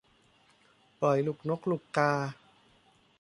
[1.01, 2.13] ปล่อยลูกนกลูกกา